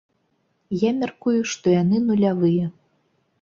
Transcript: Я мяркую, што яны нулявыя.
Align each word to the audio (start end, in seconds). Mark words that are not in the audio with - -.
Я 0.83 0.91
мяркую, 1.01 1.35
што 1.51 1.75
яны 1.75 2.01
нулявыя. 2.07 2.65